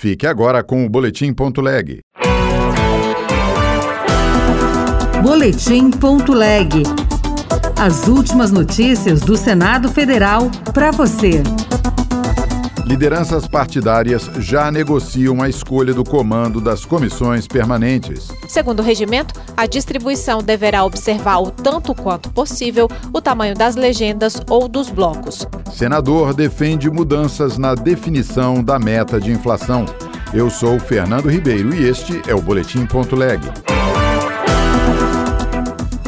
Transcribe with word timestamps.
Fique 0.00 0.26
agora 0.26 0.62
com 0.64 0.86
o 0.86 0.88
Boletim.leg. 0.88 2.00
Boletim.leg. 5.22 6.70
As 7.78 8.08
últimas 8.08 8.50
notícias 8.50 9.20
do 9.20 9.36
Senado 9.36 9.90
Federal 9.90 10.50
para 10.72 10.90
você. 10.90 11.42
Lideranças 12.90 13.46
partidárias 13.46 14.28
já 14.40 14.68
negociam 14.68 15.40
a 15.40 15.48
escolha 15.48 15.94
do 15.94 16.02
comando 16.02 16.60
das 16.60 16.84
comissões 16.84 17.46
permanentes. 17.46 18.32
Segundo 18.48 18.80
o 18.80 18.82
regimento, 18.82 19.32
a 19.56 19.64
distribuição 19.64 20.42
deverá 20.42 20.84
observar 20.84 21.38
o 21.38 21.52
tanto 21.52 21.94
quanto 21.94 22.28
possível 22.30 22.88
o 23.12 23.20
tamanho 23.22 23.54
das 23.54 23.76
legendas 23.76 24.42
ou 24.50 24.66
dos 24.66 24.90
blocos. 24.90 25.46
Senador 25.72 26.34
defende 26.34 26.90
mudanças 26.90 27.56
na 27.56 27.76
definição 27.76 28.60
da 28.60 28.76
meta 28.76 29.20
de 29.20 29.30
inflação. 29.30 29.86
Eu 30.34 30.50
sou 30.50 30.80
Fernando 30.80 31.30
Ribeiro 31.30 31.72
e 31.72 31.88
este 31.88 32.20
é 32.26 32.34
o 32.34 32.42
Boletim 32.42 32.86
Ponto 32.86 33.14
Leg. 33.14 33.40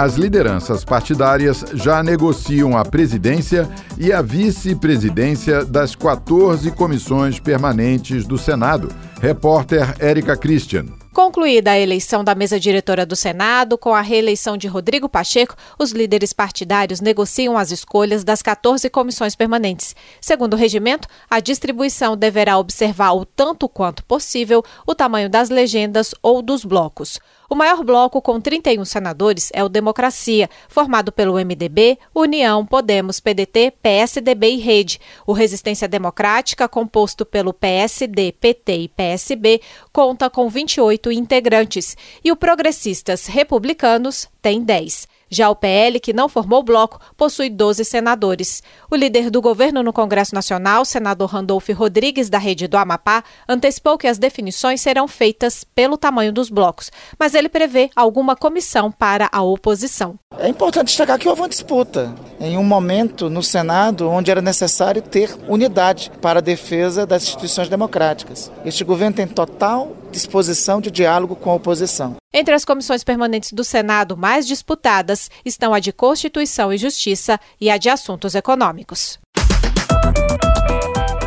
As 0.00 0.14
lideranças 0.14 0.82
partidárias 0.82 1.62
já 1.74 2.02
negociam 2.02 2.74
a 2.74 2.82
presidência 2.86 3.68
e 3.98 4.10
a 4.10 4.22
vice-presidência 4.22 5.62
das 5.62 5.94
14 5.94 6.70
comissões 6.70 7.38
permanentes 7.38 8.26
do 8.26 8.38
Senado. 8.38 8.88
Repórter 9.20 9.94
Érica 9.98 10.38
Christian. 10.38 10.86
Concluída 11.12 11.72
a 11.72 11.78
eleição 11.78 12.24
da 12.24 12.34
mesa 12.34 12.58
diretora 12.58 13.04
do 13.04 13.14
Senado, 13.14 13.76
com 13.76 13.94
a 13.94 14.00
reeleição 14.00 14.56
de 14.56 14.66
Rodrigo 14.66 15.06
Pacheco, 15.06 15.54
os 15.78 15.92
líderes 15.92 16.32
partidários 16.32 17.02
negociam 17.02 17.58
as 17.58 17.70
escolhas 17.70 18.24
das 18.24 18.40
14 18.40 18.88
comissões 18.88 19.36
permanentes. 19.36 19.94
Segundo 20.18 20.54
o 20.54 20.56
regimento, 20.56 21.06
a 21.28 21.40
distribuição 21.40 22.16
deverá 22.16 22.56
observar 22.56 23.12
o 23.12 23.26
tanto 23.26 23.68
quanto 23.68 24.02
possível 24.04 24.64
o 24.86 24.94
tamanho 24.94 25.28
das 25.28 25.50
legendas 25.50 26.14
ou 26.22 26.40
dos 26.40 26.64
blocos. 26.64 27.20
O 27.52 27.56
maior 27.56 27.82
bloco, 27.82 28.22
com 28.22 28.40
31 28.40 28.84
senadores, 28.84 29.50
é 29.52 29.64
o 29.64 29.68
Democracia, 29.68 30.48
formado 30.68 31.10
pelo 31.10 31.34
MDB, 31.34 31.98
União, 32.14 32.64
Podemos, 32.64 33.18
PDT, 33.18 33.72
PSDB 33.82 34.50
e 34.50 34.58
Rede. 34.58 35.00
O 35.26 35.32
Resistência 35.32 35.88
Democrática, 35.88 36.68
composto 36.68 37.26
pelo 37.26 37.52
PSD, 37.52 38.30
PT 38.38 38.76
e 38.76 38.88
PSB, 38.88 39.60
conta 39.92 40.30
com 40.30 40.48
28 40.48 41.10
integrantes. 41.10 41.96
E 42.22 42.30
o 42.30 42.36
Progressistas 42.36 43.26
Republicanos 43.26 44.28
tem 44.40 44.62
10. 44.62 45.08
Já 45.30 45.48
o 45.48 45.54
PL, 45.54 46.00
que 46.00 46.12
não 46.12 46.28
formou 46.28 46.62
bloco, 46.62 47.00
possui 47.16 47.48
12 47.48 47.84
senadores. 47.84 48.62
O 48.90 48.96
líder 48.96 49.30
do 49.30 49.40
governo 49.40 49.82
no 49.82 49.92
Congresso 49.92 50.34
Nacional, 50.34 50.84
senador 50.84 51.30
Randolfo 51.30 51.72
Rodrigues, 51.72 52.28
da 52.28 52.38
rede 52.38 52.66
do 52.66 52.76
Amapá, 52.76 53.22
antecipou 53.48 53.96
que 53.96 54.08
as 54.08 54.18
definições 54.18 54.80
serão 54.80 55.06
feitas 55.06 55.62
pelo 55.62 55.96
tamanho 55.96 56.32
dos 56.32 56.50
blocos, 56.50 56.90
mas 57.18 57.34
ele 57.34 57.48
prevê 57.48 57.90
alguma 57.94 58.34
comissão 58.34 58.90
para 58.90 59.28
a 59.30 59.42
oposição. 59.42 60.18
É 60.38 60.48
importante 60.48 60.88
destacar 60.88 61.18
que 61.18 61.28
houve 61.28 61.42
uma 61.42 61.48
disputa 61.48 62.14
em 62.40 62.56
um 62.56 62.64
momento 62.64 63.30
no 63.30 63.42
Senado 63.42 64.08
onde 64.08 64.30
era 64.30 64.40
necessário 64.40 65.02
ter 65.02 65.36
unidade 65.48 66.10
para 66.20 66.38
a 66.38 66.42
defesa 66.42 67.06
das 67.06 67.22
instituições 67.22 67.68
democráticas. 67.68 68.50
Este 68.64 68.82
governo 68.82 69.16
tem 69.16 69.26
total 69.26 69.92
disposição 70.10 70.80
de 70.80 70.90
diálogo 70.90 71.36
com 71.36 71.50
a 71.50 71.54
oposição. 71.54 72.19
Entre 72.32 72.54
as 72.54 72.64
comissões 72.64 73.02
permanentes 73.02 73.52
do 73.52 73.64
Senado 73.64 74.16
mais 74.16 74.46
disputadas 74.46 75.28
estão 75.44 75.74
a 75.74 75.80
de 75.80 75.92
Constituição 75.92 76.72
e 76.72 76.78
Justiça 76.78 77.40
e 77.60 77.68
a 77.68 77.76
de 77.76 77.88
Assuntos 77.88 78.36
Econômicos. 78.36 79.18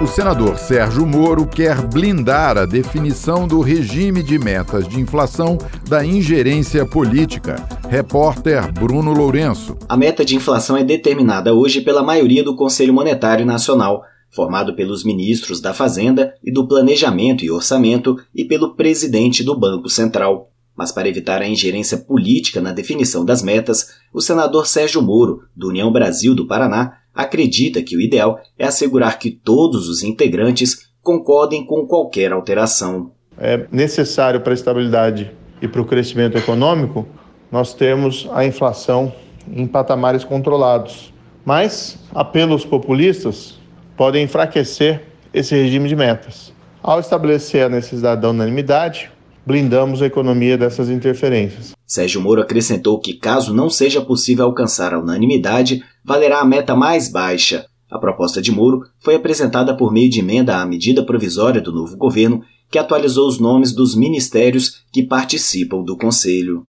O 0.02 0.08
senador 0.08 0.58
Sérgio 0.58 1.06
Moro 1.06 1.46
quer 1.46 1.82
blindar 1.82 2.58
a 2.58 2.66
definição 2.66 3.46
do 3.46 3.60
regime 3.60 4.24
de 4.24 4.40
metas 4.40 4.88
de 4.88 4.98
inflação 4.98 5.58
da 5.90 6.06
ingerência 6.06 6.86
política. 6.86 7.58
Repórter 7.90 8.72
Bruno 8.72 9.12
Lourenço. 9.12 9.78
A 9.90 9.98
meta 9.98 10.24
de 10.24 10.38
inflação 10.38 10.78
é 10.78 10.86
determinada 10.86 11.54
hoje 11.54 11.82
pela 11.82 12.02
maioria 12.02 12.46
do 12.46 12.56
Conselho 12.56 12.94
Monetário 12.94 13.46
Nacional 13.46 14.06
formado 14.34 14.76
pelos 14.76 15.04
ministros 15.04 15.62
da 15.62 15.76
Fazenda 15.76 16.34
e 16.44 16.52
do 16.52 16.68
Planejamento 16.68 17.46
e 17.46 17.52
Orçamento 17.52 18.18
e 18.34 18.44
pelo 18.44 18.76
presidente 18.76 19.44
do 19.44 19.58
Banco 19.58 19.88
Central. 19.88 20.53
Mas 20.76 20.92
para 20.92 21.08
evitar 21.08 21.42
a 21.42 21.48
ingerência 21.48 21.98
política 21.98 22.60
na 22.60 22.72
definição 22.72 23.24
das 23.24 23.42
metas, 23.44 23.90
o 24.14 24.22
senador 24.22 24.68
Sérgio 24.68 25.02
Moro, 25.02 25.44
do 25.56 25.70
União 25.70 25.92
Brasil 25.92 26.34
do 26.34 26.48
Paraná, 26.48 26.98
acredita 27.14 27.82
que 27.82 27.96
o 27.96 28.02
ideal 28.02 28.40
é 28.58 28.66
assegurar 28.66 29.20
que 29.20 29.30
todos 29.30 29.88
os 29.88 30.02
integrantes 30.04 30.90
concordem 31.02 31.66
com 31.66 31.86
qualquer 31.86 32.32
alteração. 32.32 33.12
É 33.38 33.68
necessário 33.72 34.42
para 34.42 34.54
a 34.54 34.56
estabilidade 34.56 35.32
e 35.62 35.68
para 35.68 35.82
o 35.82 35.86
crescimento 35.86 36.38
econômico 36.38 37.06
nós 37.52 37.74
temos 37.74 38.28
a 38.34 38.44
inflação 38.44 39.14
em 39.52 39.68
patamares 39.68 40.24
controlados. 40.24 41.14
Mas 41.46 42.00
apelos 42.16 42.66
populistas 42.66 43.60
podem 43.96 44.24
enfraquecer 44.24 45.04
esse 45.34 45.56
regime 45.56 45.90
de 45.90 45.96
metas. 45.96 46.54
Ao 46.82 47.00
estabelecer 47.00 47.66
a 47.66 47.70
necessidade 47.70 48.22
da 48.22 48.30
unanimidade, 48.30 49.12
blindamos 49.46 50.02
a 50.02 50.06
economia 50.06 50.58
dessas 50.58 50.90
interferências. 50.90 51.74
Sérgio 51.86 52.22
Moro 52.22 52.42
acrescentou 52.42 53.00
que, 53.00 53.14
caso 53.14 53.54
não 53.54 53.70
seja 53.70 54.02
possível 54.02 54.46
alcançar 54.46 54.94
a 54.94 55.00
unanimidade, 55.00 55.84
valerá 56.04 56.40
a 56.40 56.46
meta 56.46 56.76
mais 56.76 57.12
baixa. 57.12 57.66
A 57.92 58.00
proposta 58.00 58.42
de 58.42 58.52
Moro 58.52 58.82
foi 59.00 59.16
apresentada 59.16 59.76
por 59.78 59.92
meio 59.92 60.10
de 60.10 60.20
emenda 60.20 60.58
à 60.58 60.66
medida 60.66 61.06
provisória 61.06 61.62
do 61.62 61.72
novo 61.72 61.96
governo, 61.96 62.42
que 62.72 62.80
atualizou 62.80 63.28
os 63.28 63.38
nomes 63.38 63.72
dos 63.72 63.96
ministérios 63.96 64.84
que 64.92 65.04
participam 65.04 65.84
do 65.84 65.96
Conselho. 65.96 66.64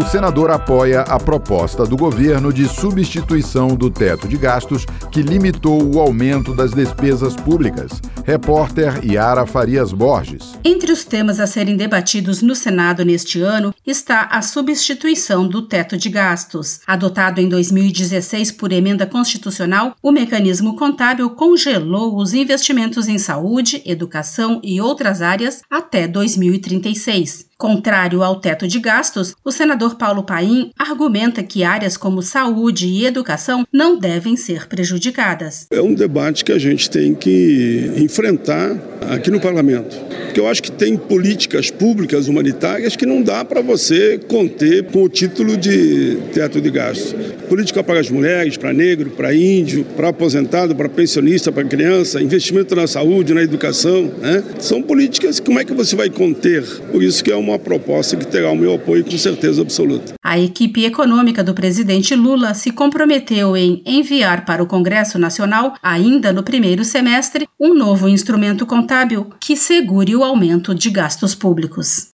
O 0.00 0.04
senador 0.06 0.50
apoia 0.50 1.02
a 1.02 1.20
proposta 1.20 1.84
do 1.84 1.94
governo 1.94 2.50
de 2.50 2.66
substituição 2.66 3.76
do 3.76 3.90
teto 3.90 4.26
de 4.26 4.38
gastos 4.38 4.86
que 5.12 5.20
limitou 5.20 5.94
o 5.94 6.00
aumento 6.00 6.54
das 6.54 6.72
despesas 6.72 7.36
públicas. 7.36 8.00
Repórter 8.24 9.04
Yara 9.04 9.44
Farias 9.44 9.92
Borges. 9.92 10.58
Entre 10.64 10.90
os 10.90 11.04
temas 11.04 11.38
a 11.38 11.46
serem 11.46 11.76
debatidos 11.76 12.40
no 12.40 12.54
Senado 12.54 13.04
neste 13.04 13.42
ano 13.42 13.74
está 13.90 14.22
a 14.30 14.40
substituição 14.40 15.46
do 15.46 15.62
teto 15.62 15.96
de 15.96 16.08
gastos. 16.08 16.80
Adotado 16.86 17.40
em 17.40 17.48
2016 17.48 18.52
por 18.52 18.72
emenda 18.72 19.06
constitucional, 19.06 19.96
o 20.02 20.12
mecanismo 20.12 20.76
contábil 20.76 21.28
congelou 21.30 22.16
os 22.16 22.32
investimentos 22.32 23.08
em 23.08 23.18
saúde, 23.18 23.82
educação 23.84 24.60
e 24.62 24.80
outras 24.80 25.20
áreas 25.20 25.62
até 25.68 26.06
2036. 26.06 27.50
Contrário 27.60 28.22
ao 28.22 28.40
teto 28.40 28.66
de 28.66 28.80
gastos, 28.80 29.34
o 29.44 29.52
senador 29.52 29.96
Paulo 29.96 30.22
Paim 30.22 30.70
argumenta 30.78 31.42
que 31.42 31.62
áreas 31.62 31.94
como 31.94 32.22
saúde 32.22 32.86
e 32.86 33.04
educação 33.04 33.66
não 33.70 33.98
devem 33.98 34.34
ser 34.34 34.66
prejudicadas. 34.66 35.66
É 35.70 35.82
um 35.82 35.92
debate 35.92 36.42
que 36.42 36.52
a 36.52 36.58
gente 36.58 36.88
tem 36.88 37.14
que 37.14 37.92
enfrentar 37.98 38.78
aqui 39.10 39.30
no 39.30 39.38
parlamento. 39.38 39.94
Porque 40.24 40.40
eu 40.40 40.48
acho 40.48 40.62
que 40.62 40.72
tem 40.72 40.96
políticas 40.96 41.70
públicas 41.70 42.28
humanitárias 42.28 42.96
que 42.96 43.04
não 43.04 43.20
dá 43.20 43.44
para 43.44 43.60
você 43.60 43.79
conter 44.28 44.84
com 44.84 45.02
o 45.04 45.08
título 45.08 45.56
de 45.56 46.16
teto 46.32 46.60
de 46.60 46.70
gastos. 46.70 47.14
Política 47.48 47.82
para 47.82 48.00
as 48.00 48.10
mulheres, 48.10 48.56
para 48.56 48.72
negro, 48.72 49.10
para 49.10 49.34
índio, 49.34 49.84
para 49.96 50.08
aposentado, 50.08 50.74
para 50.74 50.88
pensionista, 50.88 51.52
para 51.52 51.64
criança, 51.64 52.22
investimento 52.22 52.74
na 52.74 52.86
saúde, 52.86 53.34
na 53.34 53.42
educação. 53.42 54.10
Né? 54.18 54.42
São 54.58 54.82
políticas 54.82 55.38
que 55.38 55.50
como 55.50 55.58
é 55.58 55.64
que 55.64 55.74
você 55.74 55.96
vai 55.96 56.08
conter? 56.08 56.64
Por 56.92 57.02
isso 57.02 57.24
que 57.24 57.32
é 57.32 57.36
uma 57.36 57.58
proposta 57.58 58.16
que 58.16 58.26
terá 58.26 58.50
o 58.50 58.56
meu 58.56 58.74
apoio 58.74 59.04
com 59.04 59.18
certeza 59.18 59.62
absoluta. 59.62 60.14
A 60.24 60.38
equipe 60.38 60.84
econômica 60.84 61.42
do 61.42 61.54
presidente 61.54 62.14
Lula 62.14 62.54
se 62.54 62.70
comprometeu 62.70 63.56
em 63.56 63.82
enviar 63.84 64.44
para 64.44 64.62
o 64.62 64.66
Congresso 64.66 65.18
Nacional, 65.18 65.74
ainda 65.82 66.32
no 66.32 66.44
primeiro 66.44 66.84
semestre, 66.84 67.48
um 67.58 67.74
novo 67.74 68.08
instrumento 68.08 68.64
contábil 68.64 69.26
que 69.40 69.56
segure 69.56 70.14
o 70.14 70.22
aumento 70.22 70.72
de 70.72 70.88
gastos 70.88 71.34
públicos. 71.34 72.10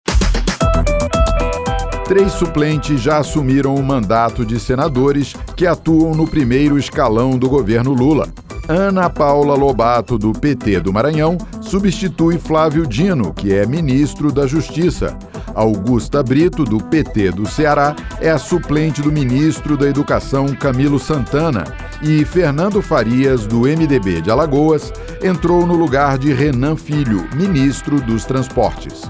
Três 2.12 2.34
suplentes 2.34 3.00
já 3.00 3.20
assumiram 3.20 3.74
o 3.74 3.82
mandato 3.82 4.46
de 4.46 4.60
senadores 4.60 5.34
que 5.56 5.66
atuam 5.66 6.14
no 6.14 6.28
primeiro 6.28 6.78
escalão 6.78 7.38
do 7.38 7.48
governo 7.48 7.94
Lula. 7.94 8.28
Ana 8.68 9.10
Paula 9.10 9.56
Lobato, 9.56 10.18
do 10.18 10.34
PT 10.34 10.82
do 10.82 10.92
Maranhão, 10.92 11.38
substitui 11.62 12.38
Flávio 12.38 12.86
Dino, 12.86 13.34
que 13.34 13.54
é 13.54 13.66
ministro 13.66 14.30
da 14.30 14.46
Justiça. 14.46 15.18
Augusta 15.56 16.22
Brito, 16.22 16.66
do 16.66 16.84
PT 16.84 17.32
do 17.32 17.50
Ceará, 17.50 17.96
é 18.20 18.30
a 18.30 18.38
suplente 18.38 19.02
do 19.02 19.10
ministro 19.10 19.78
da 19.78 19.88
Educação, 19.88 20.48
Camilo 20.48 21.00
Santana. 21.00 21.64
E 22.02 22.26
Fernando 22.26 22.82
Farias, 22.82 23.48
do 23.48 23.62
MDB 23.62 24.20
de 24.20 24.30
Alagoas, 24.30 24.92
entrou 25.24 25.66
no 25.66 25.76
lugar 25.76 26.18
de 26.18 26.34
Renan 26.34 26.76
Filho, 26.76 27.26
ministro 27.34 28.02
dos 28.02 28.26
Transportes. 28.26 29.10